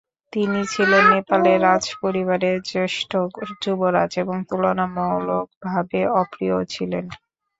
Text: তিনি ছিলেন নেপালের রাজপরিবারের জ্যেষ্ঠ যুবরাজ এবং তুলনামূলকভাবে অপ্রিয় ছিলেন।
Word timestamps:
তিনি 0.33 0.59
ছিলেন 0.67 1.03
নেপালের 1.11 1.57
রাজপরিবারের 1.67 2.57
জ্যেষ্ঠ 2.69 3.11
যুবরাজ 3.63 4.11
এবং 4.23 4.37
তুলনামূলকভাবে 4.49 5.99
অপ্রিয় 6.21 6.57
ছিলেন। 6.65 7.05